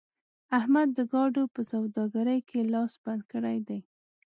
احمد 0.59 0.87
د 0.97 0.99
ګاډو 1.13 1.43
په 1.53 1.61
سوداګرۍ 1.71 2.39
کې 2.49 2.59
لاس 2.73 2.93
بند 3.03 3.21
کړی 3.31 3.57
دی. 3.67 3.79